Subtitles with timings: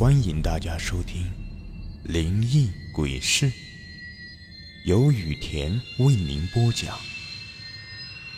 [0.00, 1.24] 欢迎大家收听
[2.10, 3.50] 《灵异鬼事》，
[4.86, 6.98] 由雨田为您播讲。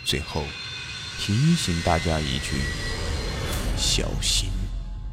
[0.04, 0.42] 最后
[1.20, 2.56] 提醒大家一句：
[3.76, 4.50] 小心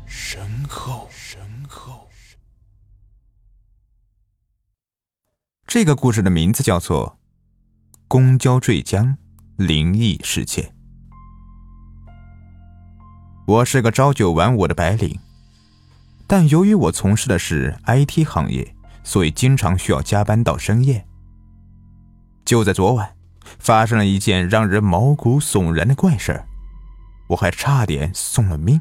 [0.07, 1.07] 身后。
[1.11, 2.09] 身后。
[5.67, 7.19] 这个故事的名字叫做
[8.07, 9.19] 《公交坠江
[9.55, 10.65] 灵异事件》。
[13.45, 15.19] 我是个朝九晚五的白领。
[16.29, 21.03] 但由于我从事的是 IT 行业，所以经常需要加班到深夜。
[22.45, 23.15] 就在昨晚，
[23.57, 26.43] 发生了一件让人毛骨悚然的怪事，
[27.29, 28.79] 我还差点送了命。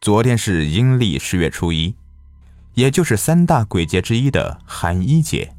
[0.00, 1.94] 昨天是阴历十月初一，
[2.72, 5.54] 也就是三大鬼节之一的寒衣节。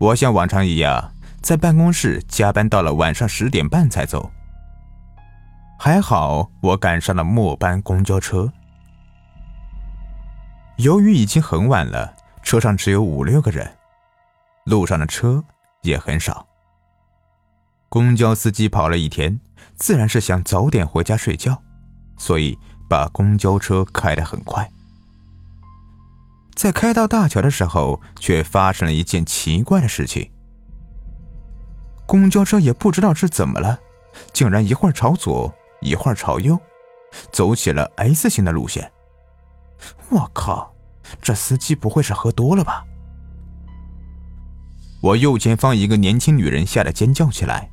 [0.00, 4.32] 我像往常一样在办公室加班到了晚上十点半才走。
[5.84, 8.52] 还好，我赶上了末班公交车。
[10.76, 13.68] 由于已经很晚了，车上只有五六个人，
[14.64, 15.42] 路上的车
[15.82, 16.46] 也很少。
[17.88, 19.40] 公交司机跑了一天，
[19.74, 21.60] 自然是想早点回家睡觉，
[22.16, 22.56] 所以
[22.88, 24.70] 把公交车开得很快。
[26.54, 30.30] 在开到大桥的时候，却发生了一件奇怪的事情。
[32.06, 33.80] 公交车也不知道是怎么了，
[34.32, 35.52] 竟然一会儿朝左。
[35.82, 36.58] 一会儿朝右，
[37.30, 38.90] 走起了 S 型的路线。
[40.10, 40.72] 我靠，
[41.20, 42.84] 这司机不会是喝多了吧？
[45.02, 47.68] 我右前方一个年轻女人吓得尖叫起来，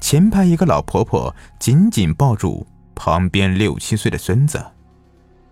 [0.00, 4.64] 前排一个老婆婆紧紧抱住旁边六七岁的孙子，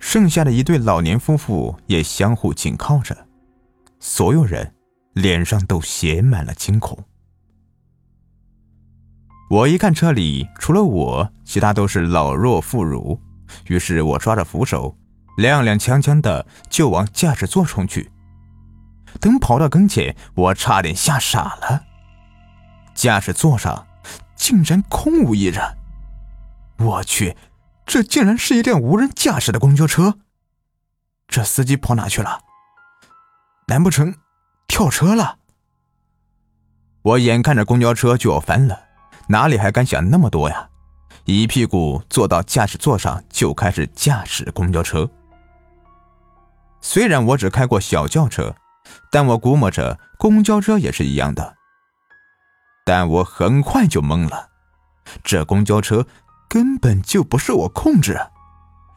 [0.00, 3.16] 剩下的一对老年夫妇也相互紧靠着，
[4.00, 4.74] 所有人
[5.12, 6.98] 脸上都写满了惊恐。
[9.50, 13.18] 我一看车里除了我，其他都是老弱妇孺，
[13.66, 14.96] 于是我抓着扶手，
[15.38, 18.10] 踉踉跄跄的就往驾驶座冲去。
[19.20, 21.84] 等跑到跟前，我差点吓傻了，
[22.94, 23.86] 驾驶座上
[24.34, 25.62] 竟然空无一人。
[26.78, 27.36] 我去，
[27.86, 30.18] 这竟然是一辆无人驾驶的公交车！
[31.28, 32.40] 这司机跑哪去了？
[33.68, 34.16] 难不成
[34.66, 35.38] 跳车了？
[37.02, 38.83] 我眼看着公交车就要翻了。
[39.28, 40.68] 哪里还敢想那么多呀！
[41.24, 45.08] 一屁股坐到驾驶座上，就开始驾驶公交车。
[46.82, 48.54] 虽然我只开过小轿车，
[49.10, 51.56] 但我估摸着公交车也是一样的。
[52.84, 54.50] 但我很快就懵了，
[55.22, 56.06] 这公交车
[56.46, 58.20] 根本就不是我控制，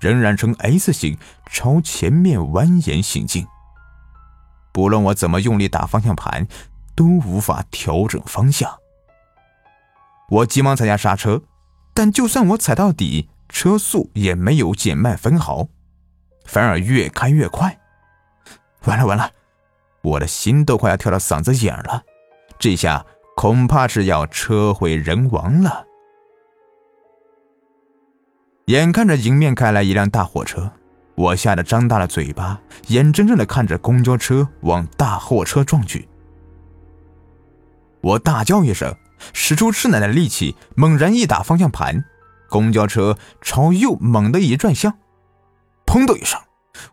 [0.02, 1.18] 仍然呈 S 型
[1.50, 3.48] 朝前面蜿蜒行进。
[4.74, 6.46] 不论我怎么用力打方向盘，
[6.94, 8.78] 都无法调整方向。
[10.30, 11.42] 我急忙踩下刹车，
[11.94, 15.70] 但就算我踩到底，车速也没有减慢分毫，
[16.46, 17.80] 反而越开越快。
[18.84, 19.32] 完了完了，
[20.02, 22.04] 我的心都快要跳到嗓子眼了，
[22.60, 23.06] 这下
[23.38, 25.86] 恐怕是要车毁人亡了。
[28.66, 30.70] 眼看着迎面开来一辆大货车，
[31.16, 36.10] 我吓得张大了嘴巴，眼睁睁的看着公交车往大货车撞去。
[38.02, 38.94] 我大叫一声。
[39.34, 42.06] 使出吃奶的力气，猛然一打方向盘，
[42.50, 44.98] 公交车朝右猛地一转向，
[45.86, 46.40] 砰的一声，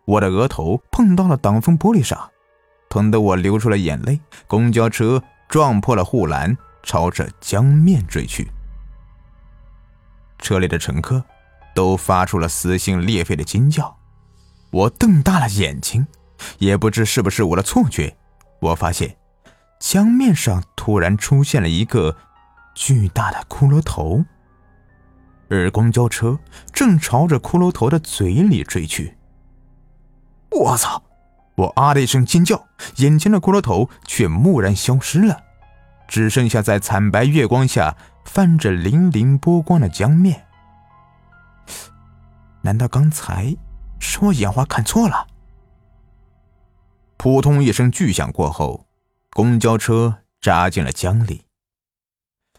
[0.04, 2.30] 我的额头碰到了挡风玻璃上，
[2.88, 4.20] 疼得我流出了眼泪。
[4.46, 8.48] 公交车撞破了护栏，朝着江面坠去。
[10.38, 11.24] 车里的乘客
[11.74, 13.96] 都发出了撕心裂肺的惊叫。
[14.70, 16.06] 我瞪大了眼睛，
[16.58, 18.16] 也不知是不是我的错觉，
[18.60, 19.16] 我发现。
[19.87, 22.17] 江面上突然出现了一个
[22.75, 24.25] 巨大的骷髅头，
[25.50, 26.39] 而公交车
[26.72, 29.19] 正朝着骷髅头的嘴里追去。
[30.50, 31.03] 我操！
[31.56, 35.43] 我啊的一声尖叫，眼前的骷髅头却蓦然消失了，
[36.09, 40.47] 只剩下在惨白月光下泛着粼粼波光的江面。
[42.62, 43.55] 难道刚才
[44.01, 45.27] 是我眼花看错了？
[47.19, 48.87] 扑通一声巨响过后。
[49.34, 51.47] 公交车扎进了江里，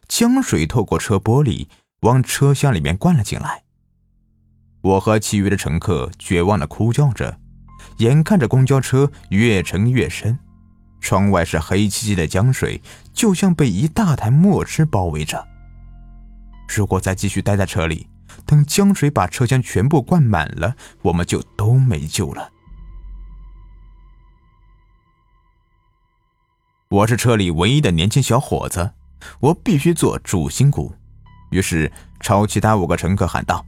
[0.10, 1.68] 江水透过车玻璃
[2.02, 3.64] 往车厢里面灌了进来。
[4.82, 7.40] 我和其余的乘客绝望的哭叫着，
[8.00, 10.38] 眼看着公交车越沉越深，
[11.00, 12.82] 窗外是黑漆漆的江水，
[13.14, 15.48] 就像被一大滩墨汁包围着。
[16.68, 18.10] 如果再继续待在车里，
[18.46, 22.52] 等江水把车厢全部灌满了，我们就都没救了。
[26.90, 28.92] 我是车里唯一的年轻小伙子，
[29.40, 30.94] 我必须做主心骨。
[31.50, 33.66] 于是朝其他五个乘客喊道：“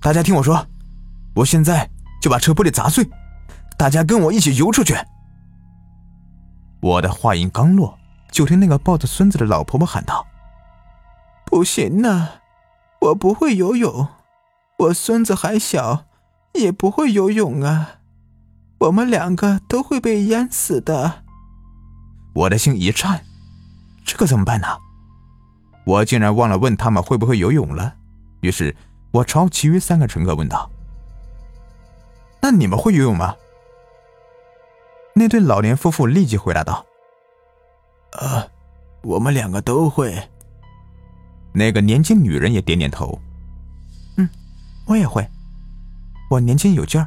[0.00, 0.66] 大家听我说，
[1.34, 1.90] 我现在
[2.22, 3.06] 就把车玻璃砸碎，
[3.76, 4.96] 大家跟我一起游出去。
[6.80, 7.98] 我的话音刚落，
[8.30, 10.26] 就听那个抱着孙子的老婆婆喊道
[11.44, 12.40] ：“不行啊，
[13.02, 14.08] 我不会游泳，
[14.78, 16.06] 我孙子还小，
[16.54, 17.96] 也不会游泳啊，
[18.78, 21.21] 我们两个都会被淹死的。”
[22.34, 23.24] 我的心一颤，
[24.04, 24.66] 这可怎么办呢？
[25.84, 27.94] 我竟然忘了问他们会不会游泳了。
[28.40, 28.74] 于是，
[29.10, 30.70] 我朝其余三个乘客问道
[32.40, 33.34] ：“那你们会游泳吗？”
[35.14, 36.86] 那对老年夫妇立即回答道
[38.18, 38.48] ：“呃，
[39.02, 40.30] 我们两个都会。”
[41.52, 43.20] 那个年轻女人也点点头
[44.16, 44.28] ：“嗯，
[44.86, 45.28] 我也会。
[46.30, 47.06] 我年轻有劲儿，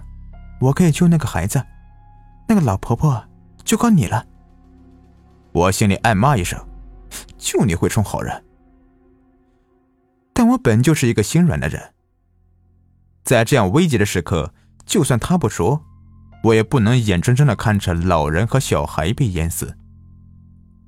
[0.62, 1.66] 我可以救那个孩子。
[2.48, 3.24] 那个老婆婆
[3.64, 4.24] 就靠你了。”
[5.56, 6.60] 我心里暗骂一声
[7.40, 8.44] ：“就你会充好人！”
[10.36, 11.94] 但我本就是一个心软的人，
[13.24, 14.54] 在这样危急的时刻，
[14.86, 15.82] 就算他不说，
[16.44, 19.78] 我也不能眼睁睁的看着老人和小孩被淹死。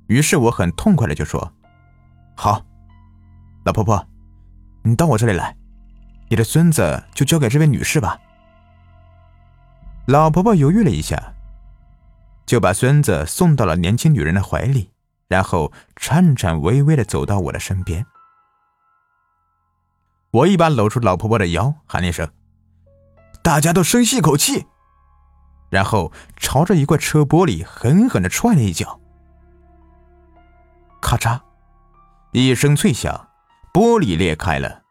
[0.08, 1.50] 于是我很痛快的就说
[2.36, 2.62] ：“好，
[3.64, 4.06] 老婆婆，
[4.82, 5.56] 你到我这里来，
[6.28, 8.20] 你的孙子就交给这位女士吧。”
[10.08, 11.32] 老婆婆犹豫了一下。
[12.48, 14.90] 就把孙子送到了年轻女人的怀里，
[15.28, 18.06] 然后颤颤巍巍的走到我的身边。
[20.30, 22.26] 我一把搂住老婆婆的腰，喊了一声
[23.44, 24.66] ：“大家都深吸一口气。”
[25.68, 28.98] 然后朝着一块车玻璃狠狠的踹了一脚。
[31.02, 31.38] 咔嚓，
[32.32, 33.28] 一声脆响，
[33.74, 34.84] 玻璃裂开了，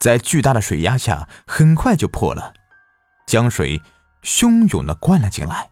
[0.00, 2.54] 在巨大的水压下，很快就破了，
[3.24, 3.80] 江水
[4.24, 5.70] 汹涌的灌了进来。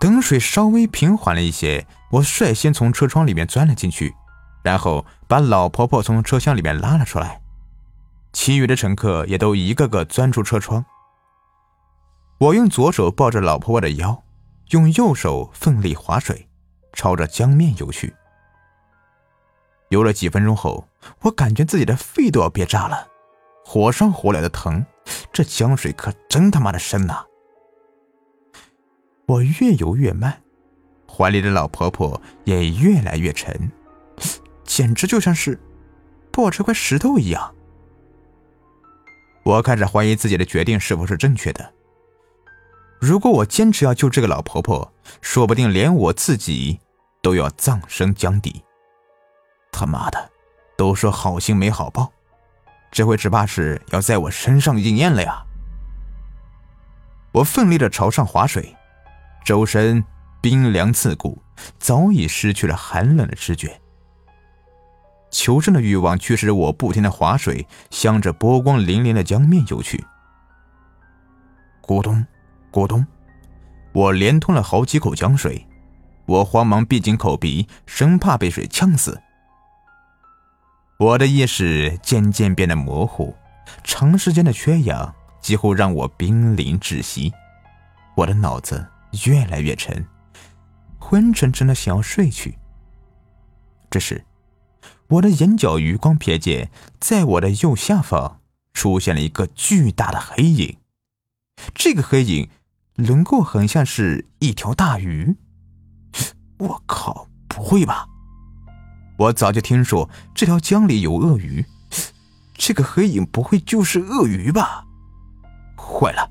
[0.00, 4.14] 等水稍微平缓了一些，我率先从车窗里面钻了进去，
[4.62, 7.40] 然后把老婆婆从车厢里面拉了出来，
[8.32, 10.84] 其余的乘客也都一个个钻出车窗。
[12.38, 14.22] 我用左手抱着老婆婆的腰，
[14.70, 16.48] 用右手奋力划水，
[16.92, 18.14] 朝着江面游去。
[19.88, 20.86] 游了几分钟后，
[21.22, 23.08] 我感觉自己的肺都要憋炸了，
[23.64, 24.86] 火烧火燎的疼，
[25.32, 27.24] 这江水可真他妈的深呐！
[29.28, 30.42] 我越游越慢，
[31.06, 33.70] 怀里的老婆婆也越来越沉，
[34.64, 35.60] 简直就像是
[36.32, 37.54] 抱着块石头一样。
[39.44, 41.74] 我开始怀疑自己的决定是否是正确的。
[42.98, 44.90] 如果我坚持要救这个老婆婆，
[45.20, 46.80] 说不定连我自己
[47.20, 48.64] 都要葬身江底。
[49.70, 50.30] 他妈的，
[50.74, 52.10] 都说好心没好报，
[52.90, 55.44] 这回只怕是要在我身上应验了呀！
[57.32, 58.74] 我奋力的朝上划水。
[59.44, 60.04] 周身
[60.40, 61.42] 冰凉刺骨，
[61.78, 63.80] 早已失去了寒冷的知觉。
[65.30, 70.04] 求生的欲望驱使我不停的划水，向着波光粼粼的江面游去。
[71.82, 72.24] 咕咚，
[72.72, 73.06] 咕咚，
[73.92, 75.66] 我连吞了好几口江水，
[76.26, 79.20] 我慌忙闭紧口鼻，生怕被水呛死。
[80.98, 83.34] 我的意识渐渐变得模糊，
[83.84, 87.32] 长时间的缺氧几乎让我濒临窒息，
[88.16, 88.86] 我的脑子。
[89.26, 90.06] 越来越沉，
[90.98, 92.58] 昏沉沉的，想要睡去。
[93.90, 94.24] 这时，
[95.08, 96.70] 我的眼角余光瞥见，
[97.00, 98.40] 在我的右下方
[98.74, 100.76] 出现了一个巨大的黑影。
[101.74, 102.48] 这个黑影
[102.94, 105.36] 轮廓很像是一条大鱼。
[106.58, 108.06] 我靠，不会吧？
[109.18, 111.64] 我早就听说这条江里有鳄鱼，
[112.54, 114.84] 这个黑影不会就是鳄鱼吧？
[115.76, 116.30] 坏了，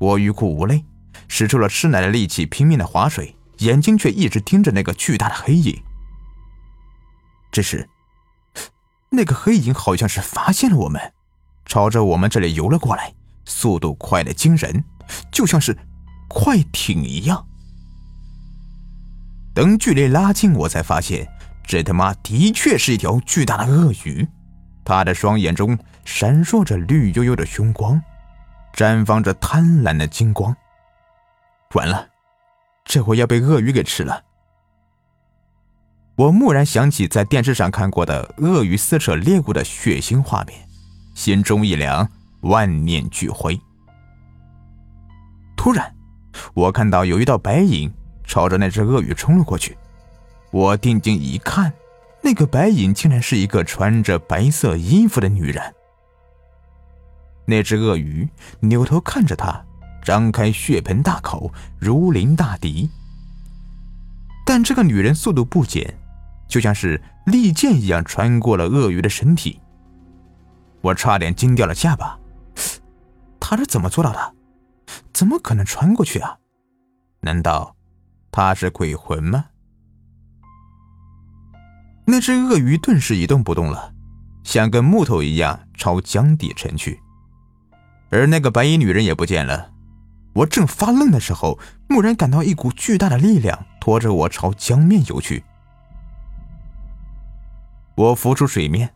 [0.00, 0.84] 我欲哭无泪。
[1.28, 5.82] 使出了吃奶的力气，拼命的划水，眼睛却一直盯着那个巨大的黑影。
[7.50, 7.88] 这时，
[9.10, 11.12] 那个黑影好像是发现了我们，
[11.64, 13.14] 朝着我们这里游了过来，
[13.44, 14.84] 速度快的惊人，
[15.32, 15.76] 就像是
[16.28, 17.46] 快艇一样。
[19.54, 21.26] 等距离拉近，我才发现，
[21.66, 24.28] 这他妈的确是一条巨大的鳄鱼，
[24.84, 27.98] 它的双眼中闪烁着绿油油的凶光，
[28.74, 30.54] 绽放着贪婪的金光。
[31.74, 32.08] 完了，
[32.84, 34.22] 这回要被鳄鱼给吃了。
[36.16, 40.66] 我蓦然想起在电视上看过的鳄鱼撕扯猎物的血腥画面，
[41.14, 42.08] 心中一凉，
[42.40, 43.60] 万念俱灰。
[45.56, 45.94] 突然，
[46.54, 47.92] 我看到有一道白影
[48.24, 49.76] 朝着那只鳄鱼冲了过去。
[50.52, 51.70] 我定睛一看，
[52.22, 55.74] 那个白影竟然是一个穿着白色衣服的女人。
[57.44, 58.26] 那只鳄鱼
[58.60, 59.65] 扭头看着他。
[60.06, 62.88] 张开血盆大口，如临大敌。
[64.46, 65.98] 但这个女人速度不减，
[66.46, 69.60] 就像是利剑一样穿过了鳄鱼的身体。
[70.80, 72.16] 我差点惊掉了下巴，
[73.40, 74.34] 他是怎么做到的？
[75.12, 76.38] 怎么可能穿过去啊？
[77.22, 77.74] 难道
[78.30, 79.46] 他是鬼魂吗？
[82.04, 83.92] 那只鳄鱼顿时一动不动了，
[84.44, 87.00] 像根木头一样朝江底沉去，
[88.10, 89.72] 而那个白衣女人也不见了。
[90.36, 95.42] 我正发愣的时候，蓦然感到一股巨大的力量拖着我朝江面游去。
[97.94, 98.94] 我浮出水面，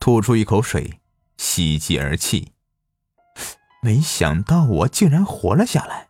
[0.00, 1.00] 吐出一口水，
[1.36, 2.52] 喜极而泣。
[3.82, 6.08] 没想到我竟然活了下来。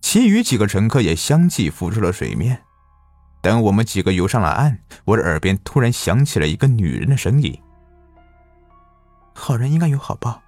[0.00, 2.62] 其余几个乘客也相继浮出了水面。
[3.42, 7.60] 等我们几个游上了岸，我的耳边突然响起了一个女人的声音
[9.34, 10.42] ：“好人应该有好报，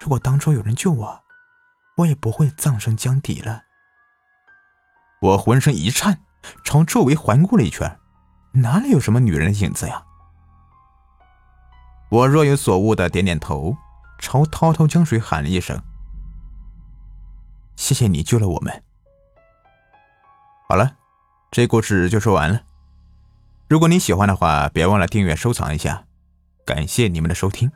[0.00, 1.22] 如果当初有人救我，
[1.98, 3.62] 我也不会葬身江底了。”
[5.20, 6.20] 我浑身一颤，
[6.64, 7.98] 朝周围环顾了一圈，
[8.52, 10.04] 哪里有什么女人的影子呀？
[12.10, 13.76] 我若有所悟的点点头，
[14.18, 15.82] 朝滔滔江水喊了一声
[17.76, 18.82] ：“谢谢你救了我们。”
[20.68, 20.96] 好了。
[21.50, 22.62] 这故事就说完了。
[23.68, 26.04] 如果你喜欢的话，别忘了订阅、收藏一下。
[26.66, 27.70] 感谢你们的收听。